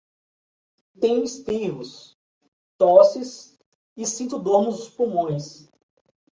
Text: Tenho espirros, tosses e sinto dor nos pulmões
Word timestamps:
Tenho 0.99 1.23
espirros, 1.23 2.17
tosses 2.75 3.55
e 3.95 4.03
sinto 4.03 4.39
dor 4.39 4.63
nos 4.63 4.89
pulmões 4.89 5.69